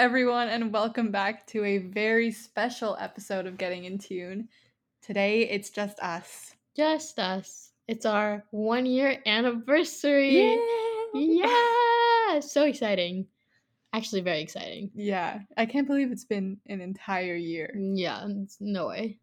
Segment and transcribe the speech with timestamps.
[0.00, 4.48] everyone, and welcome back to a very special episode of Getting in Tune.
[5.02, 6.54] Today, it's just us.
[6.74, 7.72] Just us.
[7.86, 10.56] It's our one year anniversary.
[11.12, 11.44] Yeah.
[11.44, 12.40] yeah.
[12.40, 13.26] So exciting.
[13.92, 14.90] Actually, very exciting.
[14.94, 17.70] Yeah, I can't believe it's been an entire year.
[17.78, 18.26] Yeah,
[18.58, 19.18] no way.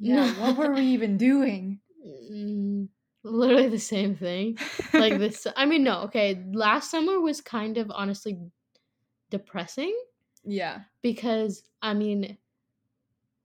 [0.00, 1.78] Yeah, what were we even doing?
[2.04, 2.88] Mm,
[3.22, 4.58] literally the same thing.
[4.92, 5.46] Like this.
[5.54, 6.44] I mean, no, okay.
[6.52, 8.40] Last summer was kind of honestly
[9.30, 9.94] depressing
[10.44, 12.36] Yeah, because, I mean,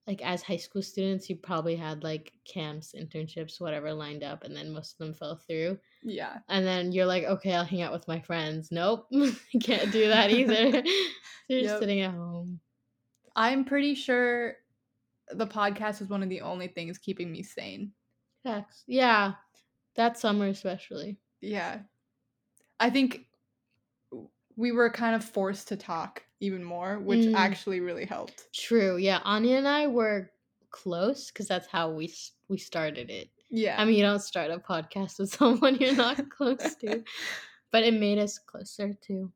[0.07, 4.55] like as high school students, you probably had like camps, internships, whatever lined up, and
[4.55, 5.79] then most of them fell through.
[6.03, 6.37] yeah.
[6.47, 8.69] And then you're like, okay, I'll hang out with my friends.
[8.71, 9.07] Nope,
[9.61, 10.71] can't do that either.
[10.71, 10.83] so
[11.47, 12.59] you're just sitting at home.
[13.35, 14.55] I'm pretty sure
[15.31, 17.91] the podcast was one of the only things keeping me sane.
[18.43, 18.83] Facts.
[18.85, 19.33] Yeah,
[19.95, 21.17] that summer especially.
[21.41, 21.79] Yeah.
[22.79, 23.25] I think
[24.57, 27.35] we were kind of forced to talk even more, which Mm.
[27.35, 28.47] actually really helped.
[28.53, 28.97] True.
[28.97, 30.31] Yeah, Anya and I were
[30.71, 32.13] close because that's how we
[32.47, 33.29] we started it.
[33.49, 33.75] Yeah.
[33.79, 37.03] I mean, you don't start a podcast with someone you're not close to,
[37.71, 39.31] but it made us closer too.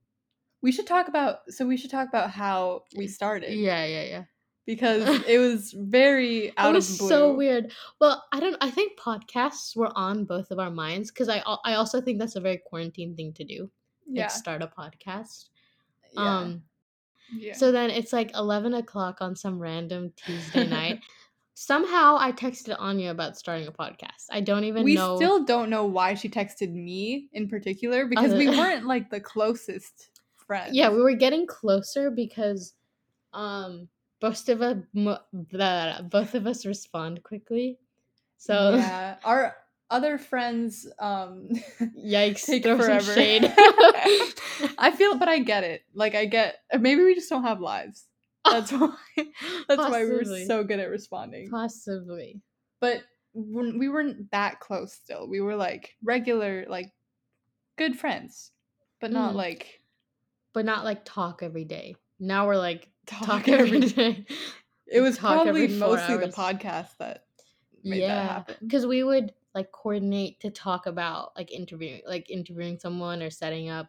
[0.61, 3.54] we should talk about so we should talk about how we started.
[3.54, 4.23] Yeah, yeah, yeah.
[4.66, 7.09] Because it was very out it was of blue.
[7.09, 7.72] so weird.
[8.00, 8.58] Well, I don't.
[8.61, 12.36] I think podcasts were on both of our minds because I I also think that's
[12.36, 13.72] a very quarantine thing to do.
[14.10, 14.24] Yeah.
[14.24, 15.50] Like start a podcast.
[16.14, 16.38] yeah.
[16.38, 16.64] Um.
[17.34, 17.54] yeah.
[17.54, 21.00] So then it's like eleven o'clock on some random Tuesday night.
[21.54, 24.28] Somehow I texted Anya about starting a podcast.
[24.32, 25.18] I don't even we know.
[25.18, 30.22] still don't know why she texted me in particular because we weren't like the closest
[30.38, 30.73] friends.
[30.73, 32.76] yeah, we were getting closer because,
[33.34, 33.90] um,
[34.22, 34.78] both of us,
[36.04, 37.78] both of us respond quickly.
[38.38, 39.18] So yeah.
[39.26, 39.54] Our
[39.92, 41.50] other friends um
[41.98, 43.14] yikes, take forever.
[43.14, 43.44] shade.
[44.77, 45.83] I feel but I get it.
[45.94, 48.05] Like I get maybe we just don't have lives.
[48.45, 48.94] That's why
[49.67, 51.50] that's why we were so good at responding.
[51.50, 52.42] Possibly.
[52.80, 53.02] But
[53.33, 55.27] when we weren't that close still.
[55.27, 56.92] We were like regular like
[57.77, 58.52] good friends,
[59.02, 59.38] but not Mm.
[59.38, 59.82] like
[60.54, 61.95] But not like talk every day.
[62.20, 64.26] Now we're like talk, every day.
[64.88, 66.36] It was Talk probably four mostly the hours.
[66.36, 67.23] podcast that
[67.83, 68.27] made that yeah.
[68.27, 68.56] happen.
[68.61, 73.70] Because we would like coordinate to talk about like interviewing like interviewing someone or setting
[73.70, 73.87] up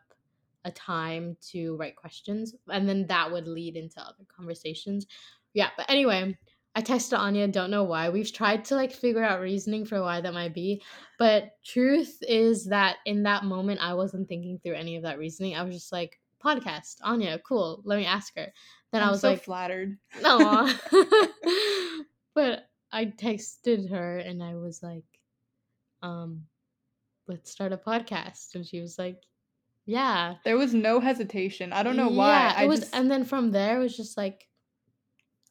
[0.64, 2.54] a time to write questions.
[2.68, 5.06] And then that would lead into other conversations.
[5.54, 5.70] Yeah.
[5.76, 6.36] But anyway,
[6.74, 8.10] I texted Anya, don't know why.
[8.10, 10.82] We've tried to like figure out reasoning for why that might be.
[11.18, 15.56] But truth is that in that moment I wasn't thinking through any of that reasoning.
[15.56, 17.82] I was just like, podcast, Anya, cool.
[17.84, 18.52] Let me ask her.
[18.92, 19.98] Then I'm I was so like, flattered.
[20.22, 20.72] no.
[22.34, 25.04] but I texted her and I was like,
[26.02, 26.44] um,
[27.28, 28.54] let's start a podcast.
[28.54, 29.22] And she was like,
[29.86, 30.34] yeah.
[30.44, 31.72] There was no hesitation.
[31.72, 32.28] I don't know why.
[32.28, 34.46] Yeah, I it was, just and then from there it was just like,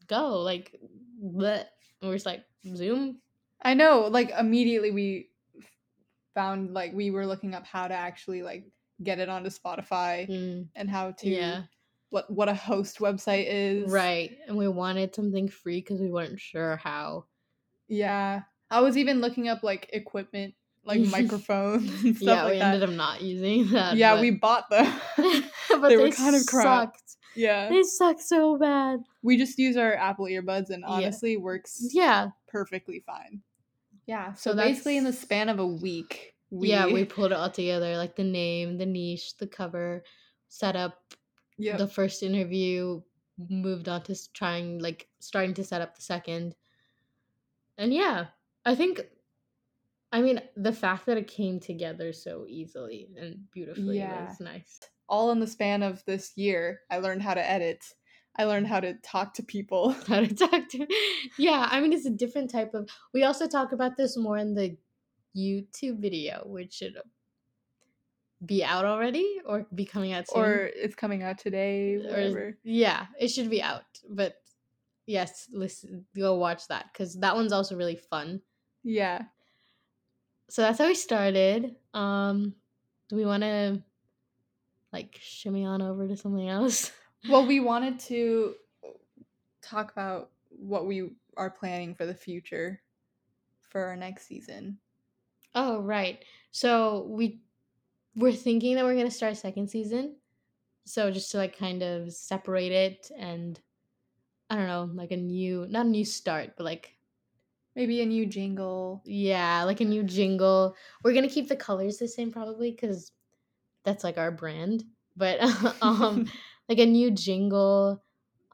[0.07, 0.75] go, like,
[1.23, 1.63] bleh.
[2.01, 2.43] And we're just like,
[2.75, 3.19] Zoom.
[3.61, 5.29] I know, like immediately we
[6.35, 8.65] found like we were looking up how to actually like
[9.03, 11.63] get it onto Spotify Mm, and how to yeah,
[12.09, 13.91] what what a host website is.
[13.91, 14.31] right.
[14.47, 17.25] And we wanted something free because we weren't sure how.
[17.87, 18.41] Yeah.
[18.71, 20.53] I was even looking up like equipment,
[20.83, 22.73] like microphones and stuff yeah, like we that.
[22.75, 23.95] ended up not using that.
[23.97, 24.85] yeah, but- we bought them.
[25.69, 26.63] but they they, were kind of crap.
[26.95, 27.17] sucked.
[27.35, 27.69] yeah.
[27.69, 28.99] They suck so bad.
[29.23, 30.93] We just use our Apple earbuds and Yeah.
[30.93, 32.29] honestly works Yeah.
[32.47, 33.41] perfectly fine.
[34.05, 34.33] Yeah.
[34.33, 37.51] So, So basically in the span of a week, we yeah, we pulled it all
[37.51, 40.03] together, like the name, the niche, the cover,
[40.47, 41.13] set up
[41.59, 41.77] Yep.
[41.77, 43.01] the first interview,
[43.49, 46.55] moved on to trying like starting to set up the second.
[47.77, 48.27] And yeah,
[48.69, 49.01] I think
[50.11, 54.27] I mean the fact that it came together so easily and beautifully Yeah.
[54.29, 54.79] was nice.
[55.07, 57.83] all in the span of this year, I learned how to edit.
[58.37, 59.91] I learned how to talk to people.
[60.07, 60.87] How to talk to
[61.37, 64.53] Yeah, I mean it's a different type of we also talk about this more in
[64.53, 64.77] the
[65.35, 66.97] YouTube video, which should
[68.45, 70.41] be out already or be coming out soon.
[70.41, 73.83] or it's coming out today, or yeah, it should be out.
[74.09, 74.35] But
[75.07, 78.41] yes, listen, go watch that because that one's also really fun.
[78.83, 79.23] Yeah.
[80.49, 81.75] So that's how we started.
[81.93, 82.55] Um,
[83.09, 83.83] do we want to
[84.91, 86.91] like shimmy on over to something else?
[87.27, 88.55] Well, we wanted to
[89.61, 92.81] talk about what we are planning for the future
[93.69, 94.77] for our next season.
[95.53, 96.23] Oh right.
[96.51, 97.41] So we
[98.15, 100.15] we're thinking that we're gonna start a second season.
[100.85, 103.59] So just to like kind of separate it and
[104.49, 106.95] I don't know, like a new not a new start, but like
[107.79, 109.01] Maybe a new jingle.
[109.05, 110.75] Yeah, like a new jingle.
[111.01, 113.13] We're gonna keep the colors the same probably because
[113.85, 114.83] that's like our brand.
[115.15, 115.39] But
[115.81, 116.29] um,
[116.67, 118.03] like a new jingle,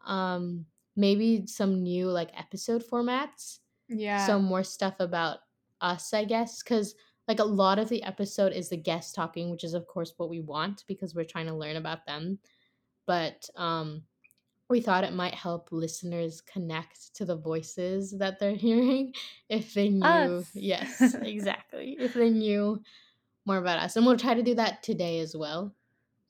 [0.05, 3.61] um, maybe some new like episode formats.
[3.89, 4.27] Yeah.
[4.27, 5.39] So more stuff about
[5.81, 6.93] us, I guess, because
[7.27, 10.29] like a lot of the episode is the guest talking, which is of course what
[10.29, 12.37] we want because we're trying to learn about them.
[13.07, 14.03] But um,
[14.69, 19.13] we thought it might help listeners connect to the voices that they're hearing
[19.49, 20.03] if they knew.
[20.05, 20.49] Us.
[20.53, 21.97] Yes, exactly.
[21.99, 22.81] if they knew
[23.45, 25.75] more about us, and we'll try to do that today as well.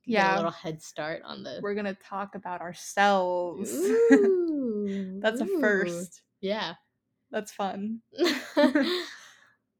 [0.05, 0.35] Get Yeah.
[0.35, 1.59] a little head start on the.
[1.63, 3.71] We're gonna talk about ourselves.
[3.73, 6.21] Ooh, That's a first.
[6.41, 6.73] Yeah.
[7.31, 8.01] That's fun.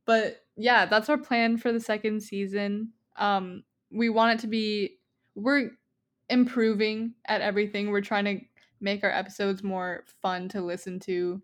[0.06, 2.94] But yeah, that's our plan for the second season.
[3.18, 4.98] Um, we want it to be
[5.36, 5.72] we're
[6.30, 7.89] improving at everything.
[7.89, 8.39] We're trying to
[8.81, 11.42] make our episodes more fun to listen to,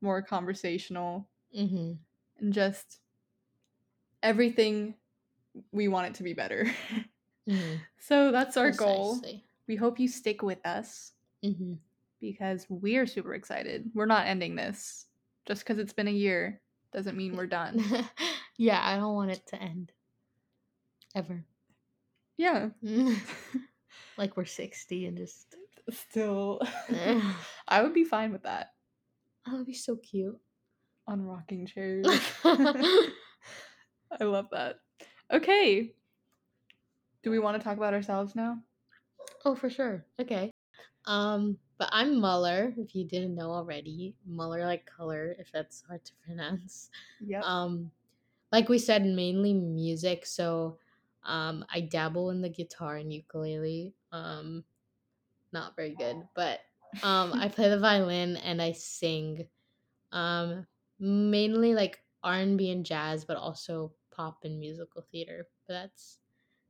[0.00, 1.92] more conversational, hmm
[2.38, 3.00] and just
[4.22, 4.94] everything
[5.72, 6.70] we want it to be better.
[7.48, 9.20] hmm so that's our goal.
[9.66, 11.12] We hope you stick with us
[11.42, 11.74] hmm
[12.20, 13.90] because we're super excited.
[13.94, 15.06] We're not ending this.
[15.46, 16.60] Just because it's been a year
[16.92, 17.84] doesn't mean we're done.
[18.56, 19.92] yeah, I don't want it to end.
[21.14, 21.44] Ever.
[22.36, 22.68] yeah.
[24.18, 25.54] like we're 60 and just.
[25.88, 26.60] Still,
[27.68, 28.72] I would be fine with that
[29.46, 30.36] That would be so cute.
[31.06, 32.04] on rocking chairs.
[32.44, 34.80] I love that.
[35.32, 35.92] Okay.
[37.22, 38.58] Do we want to talk about ourselves now?
[39.44, 40.04] oh, for sure.
[40.20, 40.50] Okay.
[41.04, 44.16] Um, but I'm Muller, if you didn't know already.
[44.26, 46.90] Muller like color, if that's hard to pronounce.
[47.24, 47.42] Yeah.
[47.44, 47.92] Um,
[48.50, 50.26] like we said, mainly music.
[50.26, 50.78] So,
[51.24, 53.94] um, I dabble in the guitar and ukulele.
[54.16, 54.64] Um,
[55.52, 56.60] not very good, but
[57.02, 59.46] um, I play the violin and I sing.
[60.12, 60.66] Um,
[60.98, 65.46] mainly like R and B and jazz, but also pop and musical theater.
[65.66, 66.18] But that's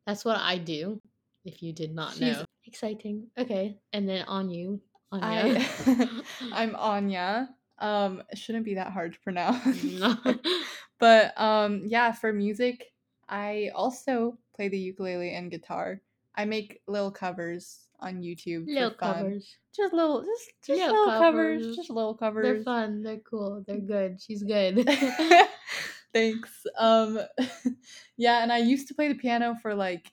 [0.06, 1.00] that's what I do.
[1.44, 3.28] If you did not She's- know, exciting.
[3.38, 4.80] Okay, and then on you,
[5.12, 5.64] Anya.
[5.86, 6.22] I
[6.52, 7.48] I'm Anya.
[7.78, 9.82] Um, it shouldn't be that hard to pronounce.
[9.84, 10.16] No.
[10.98, 12.86] but um, yeah, for music,
[13.28, 16.00] I also play the ukulele and guitar.
[16.36, 18.66] I make little covers on YouTube.
[18.66, 19.14] Little for fun.
[19.14, 19.56] covers.
[19.74, 21.62] Just little, just just Little little covers.
[21.62, 21.76] covers.
[21.76, 22.44] Just little covers.
[22.44, 23.02] They're fun.
[23.02, 23.64] They're cool.
[23.66, 24.20] They're good.
[24.20, 24.88] She's good.
[26.12, 26.50] Thanks.
[26.78, 27.18] Um
[28.16, 30.10] yeah, and I used to play the piano for like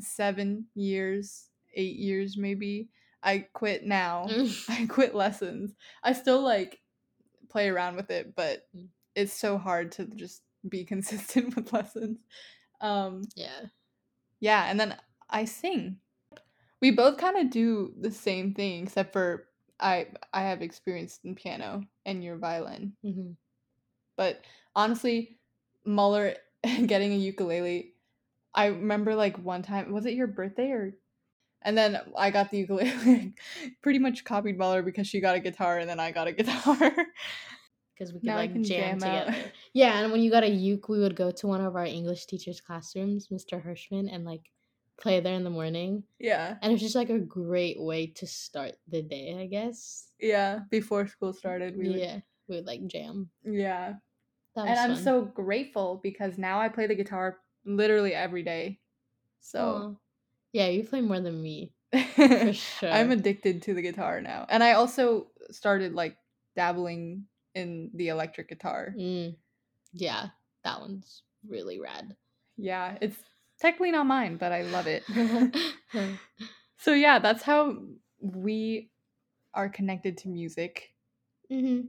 [0.00, 2.88] 7 years, 8 years maybe.
[3.22, 4.28] I quit now.
[4.68, 5.74] I quit lessons.
[6.02, 6.78] I still like
[7.48, 8.88] play around with it, but Mm.
[9.14, 12.18] it's so hard to just be consistent with lessons.
[12.80, 13.66] Um yeah.
[14.40, 14.96] yeah, and then
[15.30, 15.98] I sing.
[16.80, 19.48] We both kind of do the same thing except for
[19.80, 22.94] I I have experience in piano and your violin.
[23.02, 23.32] hmm
[24.16, 24.44] But
[24.74, 25.38] honestly,
[25.84, 26.34] Muller
[26.86, 27.94] getting a ukulele,
[28.54, 30.92] I remember like one time, was it your birthday or?
[31.62, 33.34] And then I got the ukulele,
[33.82, 36.92] pretty much copied Muller because she got a guitar and then I got a guitar.
[37.94, 39.26] Because we could Now like jam, jam out.
[39.26, 39.52] together.
[39.72, 42.26] Yeah, and when you got a uke, we would go to one of our English
[42.26, 43.60] teachers' classrooms, Mr.
[43.60, 44.50] Hirschman, and like
[44.98, 46.04] play there in the morning.
[46.18, 50.08] yeah, And it was just like a great way to start the day, I guess.
[50.18, 50.60] yeah.
[50.70, 53.30] Before school started, we would, yeah, we would like jam.
[53.44, 53.94] yeah.
[54.56, 57.36] And was I'm so grateful because now I play the guitar
[57.66, 58.80] literally every day.
[59.40, 59.94] So Aw.
[60.52, 61.72] yeah, you play more than me
[62.14, 62.90] for sure.
[62.90, 64.46] I'm addicted to the guitar now.
[64.48, 66.16] And I also started like
[66.56, 68.94] dabbling in the electric guitar.
[68.96, 69.36] Mm,
[69.92, 70.28] yeah,
[70.64, 72.16] that one's really rad.
[72.56, 73.18] Yeah, it's
[73.60, 75.04] technically not mine, but I love it.
[76.78, 77.76] so yeah, that's how
[78.20, 78.90] we
[79.54, 80.92] are connected to music.
[81.48, 81.80] hmm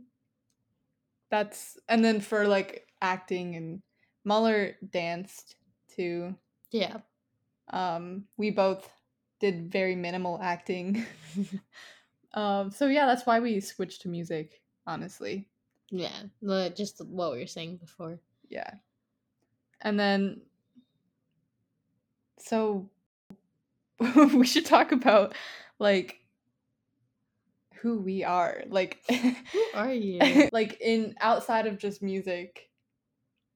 [1.30, 3.82] That's and then for like acting and
[4.24, 5.56] Muller danced
[5.96, 6.36] too.
[6.72, 6.98] Yeah.
[7.72, 8.90] Um we both
[9.40, 11.06] did very minimal acting.
[12.34, 15.48] um so yeah, that's why we switched to music, honestly.
[15.90, 18.20] Yeah, the- just what we were saying before.
[18.50, 18.72] Yeah.
[19.82, 20.42] And then
[22.38, 22.90] so
[24.16, 25.36] we should talk about
[25.80, 26.20] like
[27.82, 28.64] who we are.
[28.70, 29.36] Like Who
[29.76, 30.50] are you?
[30.52, 32.70] like in outside of just music,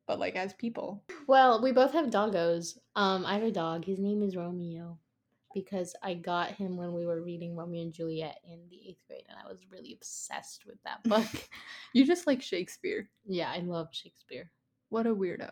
[0.08, 1.04] but like as people.
[1.28, 2.78] well, we both have doggos.
[2.96, 3.86] Um, I have a dog.
[3.86, 4.98] His name is Romeo
[5.54, 9.26] because I got him when we were reading Romeo and Juliet in the eighth grade,
[9.28, 11.26] and I was really obsessed with that book.
[11.94, 13.10] You just like Shakespeare.
[13.26, 14.50] yeah, I love Shakespeare.
[14.88, 15.52] What a weirdo.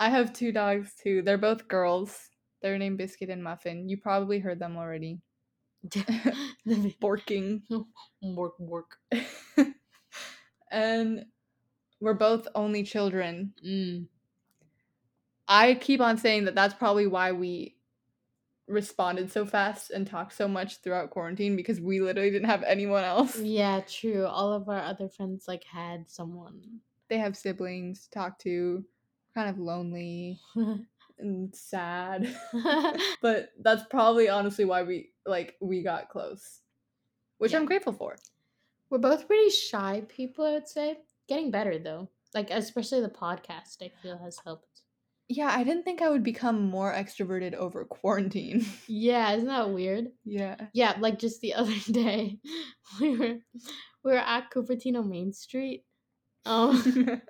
[0.00, 1.20] I have two dogs too.
[1.20, 2.30] They're both girls.
[2.62, 3.86] They're named Biscuit and Muffin.
[3.88, 5.20] You probably heard them already.
[6.66, 7.62] Borking.
[8.22, 8.96] work, work.
[10.70, 11.26] and
[12.00, 13.52] we're both only children.
[13.64, 14.06] Mm.
[15.46, 17.76] I keep on saying that that's probably why we
[18.68, 23.04] responded so fast and talked so much throughout quarantine because we literally didn't have anyone
[23.04, 23.38] else.
[23.38, 24.24] Yeah, true.
[24.24, 26.62] All of our other friends like had someone.
[27.08, 28.84] They have siblings to talk to,
[29.34, 30.38] kind of lonely
[31.18, 32.34] and sad.
[33.22, 36.60] but that's probably honestly why we like we got close.
[37.38, 37.58] Which Yeah.
[37.58, 38.16] I'm grateful for.
[38.90, 40.98] We're both pretty shy people, I would say.
[41.28, 42.08] Getting better though.
[42.34, 44.66] Like especially the podcast, I feel has helped.
[45.28, 48.66] Yeah, I didn't think I would become more extroverted over quarantine.
[48.88, 50.08] Yeah, isn't that weird?
[50.24, 50.56] yeah.
[50.72, 52.38] Yeah, like just the other day,
[53.00, 53.34] we were
[54.04, 55.84] we were at Cupertino Main Street.
[56.46, 57.20] Um,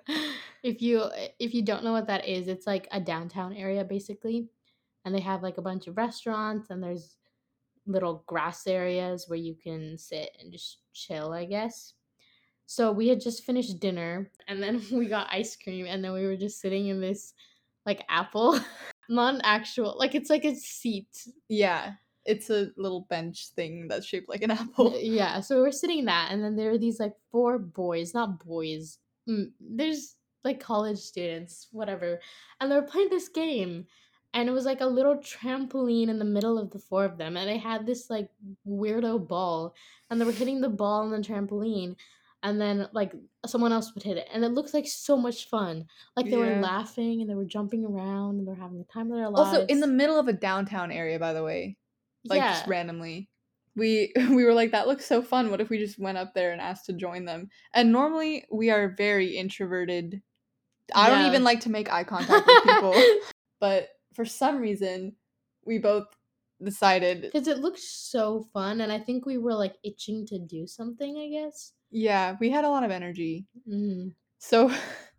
[0.63, 1.03] if you
[1.39, 4.47] if you don't know what that is, it's like a downtown area basically,
[5.05, 7.17] and they have like a bunch of restaurants and there's
[7.87, 11.93] little grass areas where you can sit and just chill, I guess.
[12.67, 16.25] So we had just finished dinner and then we got ice cream and then we
[16.25, 17.33] were just sitting in this
[17.85, 18.59] like apple,
[19.09, 21.93] not an actual like it's like a seat yeah.
[22.23, 24.95] It's a little bench thing that's shaped like an apple.
[24.95, 28.13] Yeah, so we were sitting in that, and then there were these like four boys,
[28.13, 28.99] not boys.
[29.27, 32.19] Mm, there's like college students, whatever,
[32.59, 33.87] and they were playing this game,
[34.33, 37.37] and it was like a little trampoline in the middle of the four of them,
[37.37, 38.29] and they had this like
[38.67, 39.75] weirdo ball,
[40.09, 41.95] and they were hitting the ball on the trampoline,
[42.43, 43.13] and then like
[43.45, 45.85] someone else would hit it, and it looked like so much fun.
[46.15, 46.37] Like they Yeah.
[46.37, 49.29] were laughing and they were jumping around and they were having the time of their
[49.29, 49.35] lives.
[49.39, 51.77] Also in the middle of a downtown area, by the way.
[52.29, 53.29] Like yeah, just randomly.
[53.75, 55.49] We we were like, that looks so fun.
[55.51, 57.49] What if we just went up there and asked to join them?
[57.73, 60.21] And normally we are very introverted.
[60.93, 63.03] I don't even like to make eye contact with people.
[63.59, 65.13] but for some reason,
[65.65, 66.07] we both
[66.63, 70.67] decided Because it looked so fun, and I think we were like itching to do
[70.67, 71.73] something, I guess.
[71.91, 73.45] yeah, we had a lot of energy.
[73.69, 74.13] Mm.
[74.39, 74.71] So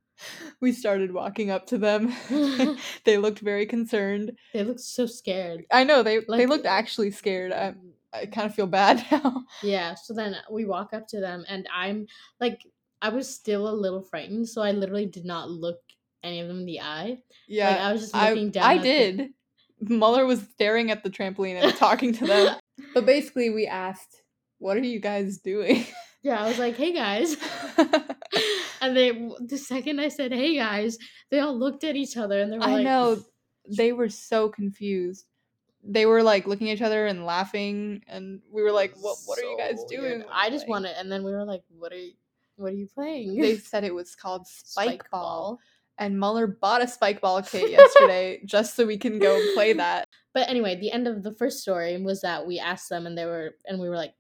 [0.61, 2.13] we started walking up to them.
[3.05, 4.33] they looked very concerned.
[4.53, 5.65] they looked so scared.
[5.71, 7.53] I know they they looked actually scared.
[7.53, 7.75] I
[8.13, 9.45] I kind of feel bad now.
[9.63, 12.07] Yeah, so then we walk up to them, and I'm
[12.41, 12.61] like,
[13.03, 15.81] I was still a little frightened, so I literally did not look
[16.23, 17.19] any of them in the eye.
[17.49, 18.65] Yeah, like, I was just I, looking down.
[18.65, 19.31] I at the- did.
[19.81, 22.57] Muller was staring at the trampoline and talking to them.
[22.95, 24.23] But basically, we asked,
[24.59, 25.85] "What are you guys doing?"
[26.23, 27.37] yeah, I was like, hey guys.
[28.81, 30.97] and they, the second I said, hey guys,
[31.31, 33.19] they all looked at each other and they were I like, "I know
[33.77, 35.27] they were so confused.
[35.85, 39.17] They were like looking at each other and laughing, and we were like, "What?
[39.27, 40.27] What are you guys doing?" weird.
[40.33, 42.13] I just Like, wanted, and then we were like, what are you,
[42.57, 43.41] what are you playing?
[43.41, 45.21] They said it was called Spike, Spike ball.
[45.23, 45.59] ball.
[45.99, 50.07] and Muller bought a spike ball kit yesterday just so we can go play that.
[50.35, 53.27] But anyway, the end of the first story was that we asked them, and they
[53.27, 54.15] were, and we were like,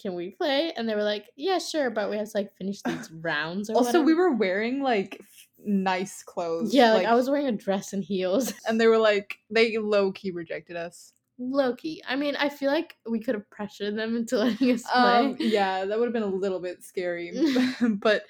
[0.00, 2.82] "Can we play?" And they were like, "Yeah, sure," but we had to like finish
[2.82, 3.70] these rounds.
[3.70, 5.20] Or Also, we were wearing like
[5.58, 6.74] nice clothes.
[6.74, 8.52] yeah, like, I was wearing a dress and heels.
[8.68, 11.12] and they were like, they low key rejected us.
[11.38, 12.02] Loki.
[12.06, 15.26] I mean, I feel like we could have pressured them into letting us play.
[15.26, 17.32] Um, yeah, that would have been a little bit scary,
[17.80, 18.22] but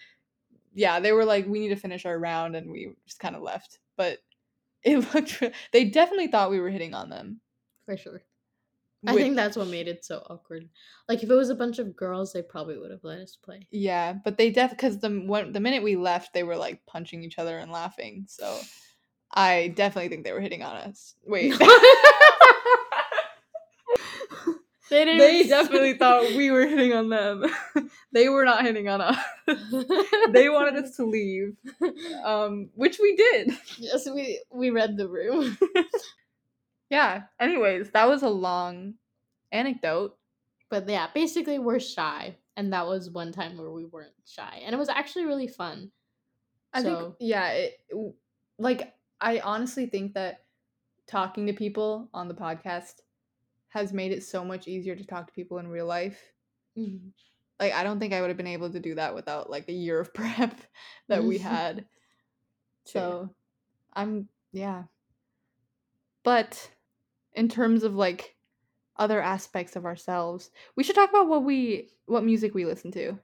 [0.74, 3.42] yeah, they were like, we need to finish our round, and we just kind of
[3.42, 3.78] left.
[3.96, 4.18] But
[4.82, 7.40] it looked, they definitely thought we were hitting on them.
[7.86, 8.22] For sure.
[9.06, 10.68] I think that's what made it so awkward.
[11.08, 13.66] Like if it was a bunch of girls, they probably would have let us play.
[13.70, 17.22] Yeah, but they def because the when, the minute we left, they were like punching
[17.22, 18.24] each other and laughing.
[18.26, 18.58] So
[19.32, 21.14] I definitely think they were hitting on us.
[21.24, 21.54] Wait,
[24.90, 27.45] They they definitely thought we were hitting on them.
[28.12, 29.18] they were not hitting on us.
[30.30, 31.57] they wanted us to leave,
[32.25, 33.50] um, which we did.
[33.78, 35.57] yes, we we read the room.
[36.90, 37.25] Yeah.
[37.38, 38.95] Anyways, that was a long
[39.52, 40.16] anecdote.
[40.71, 44.75] But yeah, basically we're shy, and that was one time where we weren't shy, and
[44.75, 45.90] it was actually really fun.
[46.73, 47.80] I So- think yeah, it,
[48.59, 50.45] like I honestly think that
[51.07, 53.00] talking to people on the podcast
[53.68, 56.32] has made it so much easier to talk to people in real life.
[56.76, 57.12] Mhm.
[57.60, 59.75] Like I don't think I would have been able to do that without like the
[59.75, 60.60] year of prep
[61.08, 61.87] that we had.
[62.84, 63.34] So
[63.92, 64.84] I'm yeah.
[66.22, 66.70] But
[67.34, 68.37] in terms of like
[68.96, 73.18] other aspects of ourselves, we should talk about what we what music we listen to.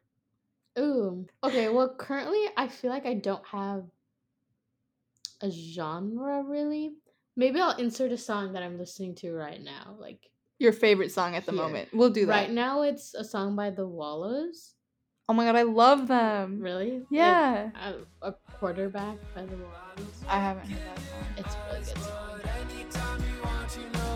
[0.79, 1.27] Ooh.
[1.43, 3.85] Okay, well currently I feel like I don't have
[5.41, 6.95] a genre really.
[7.37, 9.97] Maybe I'll insert a song that I'm listening to right now.
[9.99, 11.61] Like Your favorite song at the Here.
[11.63, 11.89] moment.
[11.93, 12.33] We'll do that.
[12.33, 14.75] right now it's a song by the Wallows.
[15.29, 16.61] Oh my god, I love them.
[16.61, 16.97] Really?
[16.97, 17.71] It- Yeah.
[18.23, 20.15] a, a quarterback by the Wallows.
[20.29, 21.27] I haven't heard that song.
[21.39, 22.41] It's a really good song.
[22.71, 24.15] Anytime you want, you know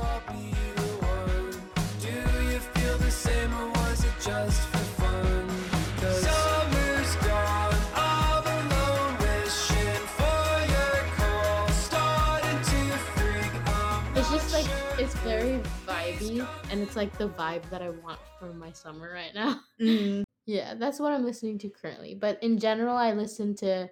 [16.13, 19.61] vibey, and it's like the vibe that I want for my summer right now.
[19.81, 20.25] Mm.
[20.47, 22.15] Yeah, that's what I'm listening to currently.
[22.15, 23.89] But in general, I listen to,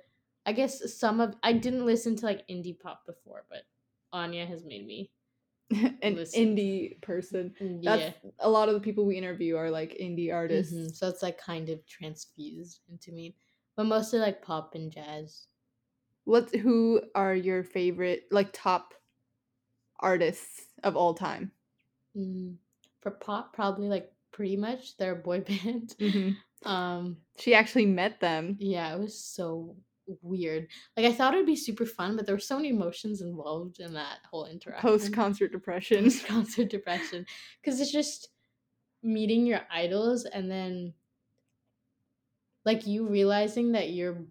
[0.46, 3.62] I guess some of I didn't listen to like indie pop before, but
[4.12, 5.11] Anya has made me.
[6.02, 6.56] An Listen.
[6.56, 7.54] indie person.
[7.61, 8.30] That's Yeah.
[8.40, 10.73] a lot of the people we interview are like indie artists.
[10.73, 13.37] Mhm, So it's like kind of transfused into me,
[13.76, 15.46] but mostly like pop and jazz.
[16.25, 18.94] What who are your favorite like top
[20.00, 21.52] artists of all time?
[22.16, 22.56] Mm.
[23.00, 25.94] For pop, probably like pretty much their boy band.
[26.00, 26.68] Mm-hmm.
[26.68, 28.56] Um, She actually met them.
[28.58, 29.76] yeah, it was so
[30.23, 30.68] weird.
[30.96, 33.80] Like I thought it would be super fun, but there were so many emotions involved
[33.80, 34.88] in that whole interaction.
[34.88, 36.11] Post concert depression.
[36.26, 37.26] concert depression
[37.61, 38.28] because it's just
[39.02, 40.92] meeting your idols and then
[42.64, 44.25] like you realizing that you're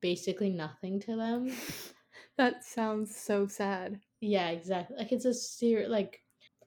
[0.00, 1.50] basically nothing to them.
[2.36, 4.00] that sounds so sad.
[4.20, 4.96] Yeah, exactly.
[4.96, 6.20] Like it's a ser like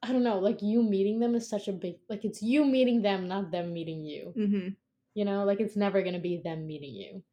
[0.03, 3.01] I don't know, like you meeting them is such a big like it's you meeting
[3.01, 4.33] them, not them meeting you.
[4.37, 4.67] Mm-hmm.
[5.15, 7.23] You know, like it's never gonna be them meeting you,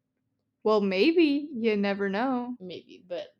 [0.63, 2.55] Well, maybe you never know.
[2.59, 3.33] maybe, but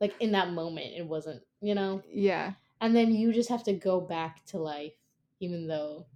[0.00, 1.42] like in that moment, it wasn't.
[1.60, 4.94] You know, Yeah, and then you just have to go back to life,
[5.40, 6.06] even though,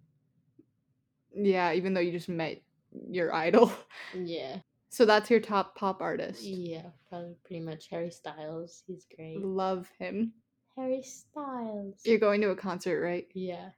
[1.35, 1.73] yeah.
[1.73, 2.61] Even though you just met
[3.09, 3.73] your idol,
[4.15, 4.59] yeah,
[4.91, 6.43] so that's your top pop artist.
[6.43, 8.83] yeah, probably pretty much Harry Styles.
[8.87, 9.41] He's great.
[9.41, 10.33] Love him.
[10.77, 12.01] Harry Styles.
[12.05, 13.27] You're going to a concert, right?
[13.35, 13.71] Yeah.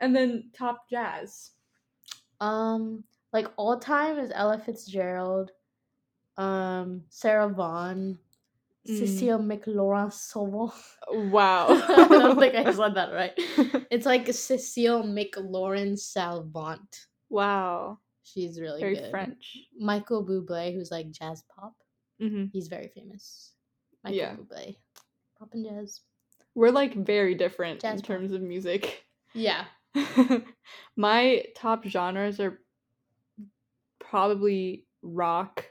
[0.00, 1.52] And then top jazz.
[2.40, 5.50] Um, like all time is Ella Fitzgerald,
[6.36, 8.18] um, Sarah Vaughan,
[8.86, 8.98] Mm.
[8.98, 10.74] Cecile McLorin Sauvant.
[11.32, 11.68] Wow.
[11.88, 13.32] I don't think I said that right.
[13.90, 17.06] It's like Cecile McLorin Salvant.
[17.30, 17.98] wow.
[18.24, 19.10] She's really Very good.
[19.10, 19.56] French.
[19.78, 21.72] Michael Bublé, who's like jazz pop.
[22.20, 23.52] hmm He's very famous.
[24.02, 24.34] Michael Yeah.
[24.36, 24.76] Bublé.
[25.38, 26.00] Pop and jazz.
[26.54, 28.06] We're like very different Jazz in pop.
[28.06, 29.04] terms of music.
[29.32, 29.64] Yeah.
[30.96, 32.60] My top genres are
[33.98, 35.66] probably rock,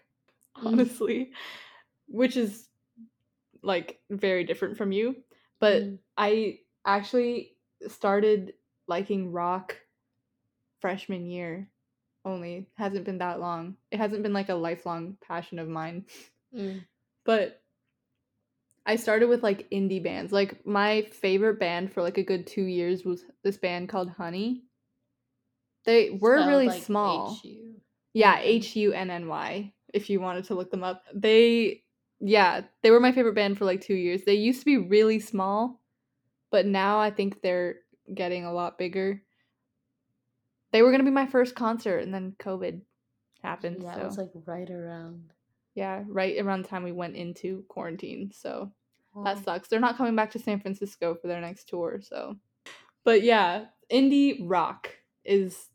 [0.58, 0.66] Mm.
[0.68, 1.32] honestly,
[2.08, 2.68] which is
[3.64, 5.16] like very different from you.
[5.60, 6.00] But Mm.
[6.18, 7.56] I actually
[7.88, 8.54] started
[8.88, 9.80] liking rock
[10.80, 11.70] freshman year
[12.26, 12.68] only.
[12.76, 13.78] Hasn't been that long.
[13.90, 16.06] It hasn't been like a lifelong passion of mine.
[16.54, 16.86] Mm.
[17.26, 17.63] But
[18.86, 20.32] I started with like indie bands.
[20.32, 24.64] Like my favorite band for like a good 2 years was this band called Hunny.
[25.86, 27.38] They were Spelled really like small.
[27.40, 27.76] H-U.
[28.14, 28.40] Yeah.
[28.40, 29.74] H U N N Y.
[29.94, 31.84] If you wanted to look them up, they,
[32.20, 34.24] yeah, they were my favorite band for like two years.
[34.24, 35.82] They used to be really small,
[36.52, 37.76] but now I think they're
[38.12, 39.22] getting a lot bigger.
[40.72, 42.82] They were gonna be my first concert, and then COVID
[43.44, 43.84] happened.
[43.84, 45.32] Yeah, so it was like right around.
[45.76, 48.32] Yeah, right around the time we went into quarantine.
[48.34, 48.72] So
[49.26, 49.42] that Oh.
[49.42, 49.68] sucks.
[49.68, 52.36] They're not coming back to San Francisco for their next tour, so.
[53.04, 54.90] But yeah, indie rock
[55.26, 55.70] is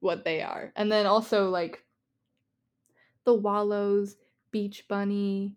[0.00, 0.72] what they are.
[0.76, 1.84] And then also like
[3.24, 4.16] The Wallows,
[4.50, 5.56] Beach Bunny,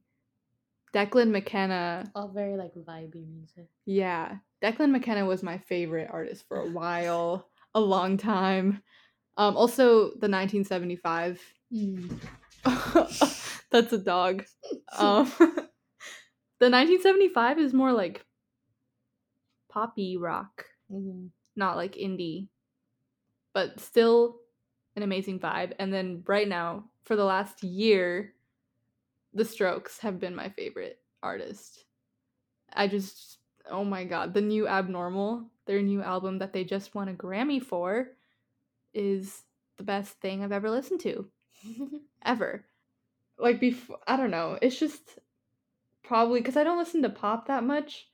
[0.93, 2.09] Declan McKenna.
[2.15, 3.67] all very like vibey music.
[3.85, 8.81] Yeah, Declan McKenna was my favorite artist for a while, a long time.
[9.37, 11.41] Um also the 1975.
[11.73, 12.19] Mm.
[13.71, 14.45] That's a dog.
[14.97, 15.31] Um
[16.59, 18.25] the 1975 is more like
[19.69, 20.65] poppy rock.
[20.89, 21.31] Mhm.
[21.55, 22.49] not like indie,
[23.53, 24.39] but still
[24.95, 25.73] an amazing vibe.
[25.79, 28.33] And then right now, for the last year,
[29.33, 31.85] The Strokes have been my favorite artist.
[32.73, 37.09] I just, oh my god, the new Abnormal, their new album that they just won
[37.09, 38.17] a Grammy for,
[38.93, 39.43] is
[39.77, 41.31] the best thing I've ever listened to,
[42.25, 42.65] ever.
[43.39, 45.19] Like, before, I don't know, it's just
[46.03, 48.07] probably because I don't listen to pop that much.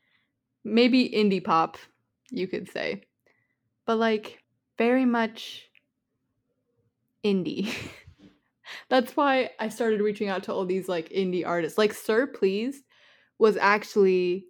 [0.63, 1.77] Maybe indie pop,
[2.32, 3.04] you could say
[3.86, 4.43] but like
[4.77, 5.69] very much
[7.23, 7.73] indie.
[8.89, 11.77] That's why I started reaching out to all these like indie artists.
[11.77, 12.84] Like Sir Please
[13.39, 14.45] was actually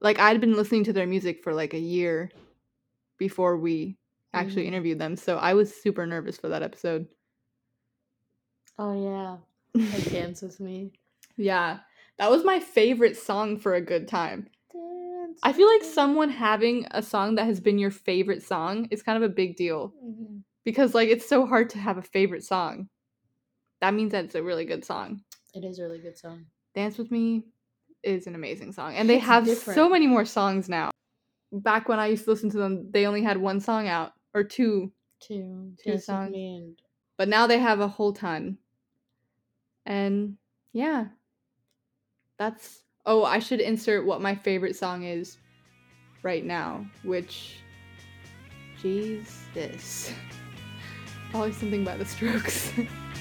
[0.00, 2.30] like I'd been listening to their music for like a year
[3.18, 3.98] before we
[4.34, 4.68] actually Mhm.
[4.68, 5.16] interviewed them.
[5.16, 7.08] So I was super nervous for that episode.
[8.78, 9.36] Oh yeah,
[9.92, 10.92] like dance with me.
[11.36, 11.78] yeah.
[12.18, 14.46] That was my favorite song for a good time.
[14.72, 19.02] Dance I feel like someone having a song that has been your favorite song is
[19.02, 19.92] kind of a big deal.
[20.04, 20.42] Mhm.
[20.64, 22.88] because like it's so hard to have a favorite song.
[23.80, 25.22] That means that it's a really good song.
[25.54, 26.46] It is a really good song.
[26.74, 27.44] Dance with Me
[28.02, 30.90] is an amazing song, and they It's have so many more songs now.
[31.52, 34.42] Back when I used to listen to them, they only had one song out or
[34.44, 36.26] two, Two, Two dance songs.
[36.30, 36.78] with me and
[37.16, 38.58] but now they have a whole ton.
[39.86, 40.36] And
[40.72, 41.06] yeah,
[42.38, 42.82] that's.
[43.06, 45.36] Oh, I should insert what my favorite song is
[46.22, 47.58] right now, which
[48.80, 50.12] Jesus.
[51.30, 52.72] Probably something by the strokes.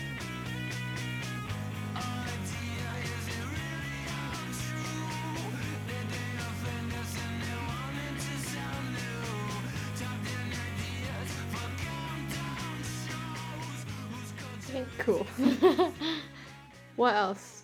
[17.04, 17.64] What else?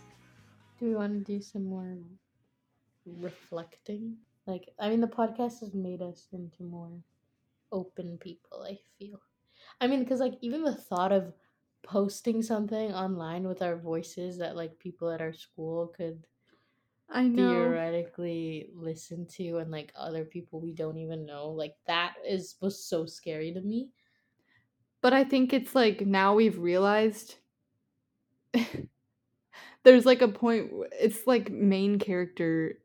[0.78, 2.00] do we want to do some more
[3.06, 4.18] reflecting?
[4.46, 7.04] Like, I mean, the podcast has made us into more
[7.72, 9.22] open people, I feel.
[9.82, 11.34] I mean, because, like, even the thought of
[11.84, 16.28] posting something online with our voices that, like, people at our school could
[17.10, 17.84] I know.
[17.88, 22.84] theoretically listen to and, like, other people we don't even know, like, that is was
[22.84, 23.92] so scary to me.
[25.02, 27.36] But I think it's like now we've realized
[29.84, 32.80] there's like a point it's like main character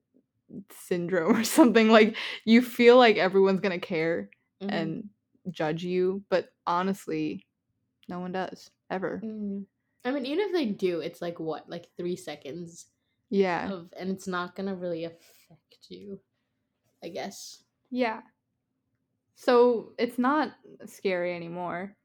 [0.71, 4.31] syndrome or something like you feel like everyone's going to care
[4.63, 4.71] Mhm.
[4.73, 5.09] and
[5.51, 7.47] judge you, but honestly
[8.09, 9.21] no one does ever.
[9.25, 9.67] Mhm.
[10.05, 12.87] I mean, even if they do, it's like what, like three seconds
[13.31, 13.71] Yeah.
[13.73, 16.21] of, and it's not gonna really affect you,
[17.03, 17.65] I guess.
[17.91, 18.21] Yeah.
[19.35, 20.53] So it's not
[20.87, 21.97] scary anymore.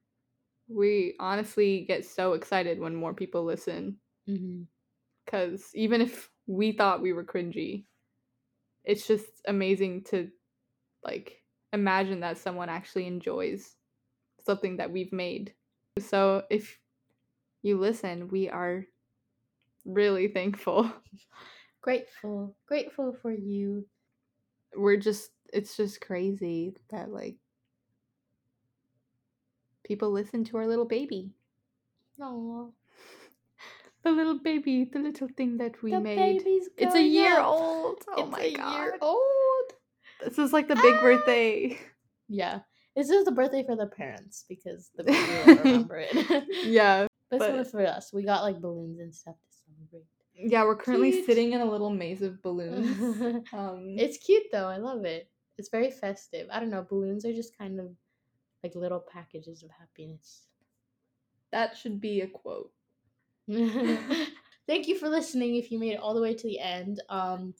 [0.68, 3.98] We honestly get so excited when more people listen
[4.28, 4.64] Mm-hmm.
[5.30, 7.84] Because even if we thought we were cringy,
[8.84, 10.30] it's just amazing to
[11.04, 13.76] like imagine that someone actually enjoys
[14.44, 15.54] something that we've made.
[16.00, 16.80] So if
[17.62, 18.86] you listen, we are
[19.86, 20.92] really thankful.
[21.82, 23.86] Grateful, grateful for you.
[24.76, 27.38] We're just it's just crazy that like
[29.86, 31.32] people listen to our little baby.
[32.18, 32.74] No,
[34.04, 36.42] The little baby, the little thing that we the made.
[36.78, 37.48] It's a year up.
[37.48, 37.98] old.
[38.08, 38.74] Oh it's my a god.
[38.78, 39.74] year old.
[40.24, 41.02] This is like the big Ah!
[41.02, 41.78] birthday.
[42.30, 42.60] Yeah,
[42.96, 46.44] this is the birthday for the parents because the baby will remember it.
[46.66, 47.08] Yeah.
[47.32, 48.12] This but- one is for us.
[48.14, 50.06] We got like balloons and stuff to celebrate.
[50.34, 51.26] Yeah, we're currently Cute.
[51.26, 53.44] sitting in a little maze of balloons.
[53.54, 54.68] Um it's cute though.
[54.68, 55.30] I love it.
[55.58, 56.48] It's very festive.
[56.52, 56.86] I don't know.
[56.88, 57.88] Balloons are just kind of
[58.64, 60.44] like little packages of happiness.
[61.52, 62.72] that should be a quote.
[64.68, 65.56] Thank you for listening.
[65.56, 67.56] If you made it all the way to the end, um,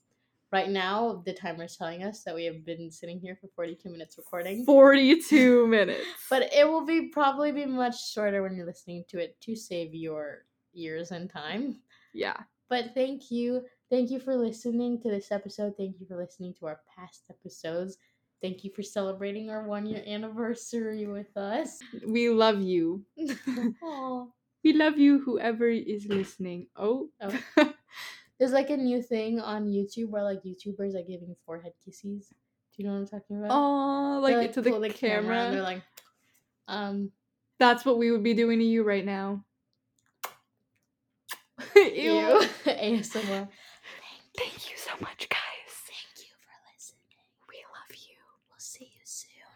[0.52, 3.90] right now the timer is telling us that we have been sitting here for forty-two
[3.90, 4.66] minutes recording.
[4.66, 6.06] 42 minutes.
[6.30, 9.96] But it will be probably be much shorter when you're listening to it to save
[9.96, 11.80] your ears and time.
[12.14, 12.38] yeah.
[12.70, 13.64] But thank you.
[13.90, 15.74] Thank you for listening to this episode.
[15.76, 17.98] Thank you for listening to our past episodes.
[18.42, 21.80] Thank you for celebrating our one year anniversary with us.
[22.06, 23.04] We love you.
[24.64, 26.68] We love you whoever is listening.
[26.76, 27.10] Oh.
[27.22, 27.40] Oh.
[28.40, 32.28] There's like a new thing on YouTube where like YouTubers are giving forehead kisses.
[32.30, 33.50] Do you know what I'm talking about?
[33.52, 35.38] Oh, They, like, to the pull camera.
[35.46, 35.82] and they're like,
[36.68, 37.12] um,
[37.58, 39.44] That's what we would be doing to you right now.
[41.76, 42.40] ew.
[42.66, 43.48] ASMR.
[44.38, 45.72] Thank you so much, guys.
[45.84, 47.20] Thank you for listening.
[47.52, 48.16] We love you.
[48.48, 49.52] We'll see you soon.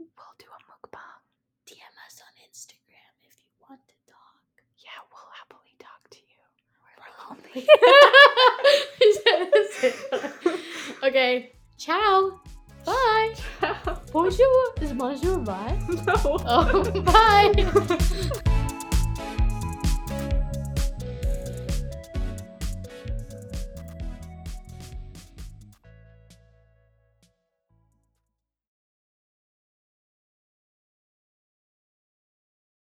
[0.00, 1.22] We'll do a mukbang.
[1.70, 4.42] DM us on Instagram if you want to talk.
[4.82, 6.42] Yeah, we'll happily talk to you.
[6.98, 7.43] We're lonely.
[11.04, 11.52] okay.
[11.78, 12.40] Ciao.
[12.84, 13.34] Bye.
[14.12, 14.74] Bonjour.
[14.80, 15.78] Is bonjour bye?
[16.06, 16.14] no.
[16.46, 18.38] Oh, bye.